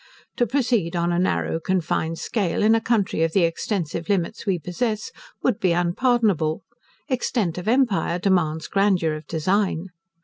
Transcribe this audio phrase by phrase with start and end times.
[0.37, 4.57] To proceed on a narrow, confined scale, in a country of the extensive limits we
[4.57, 5.11] possess,
[5.43, 6.63] would be unpardonable:
[7.07, 9.89] extent of empire demands grandeur of design.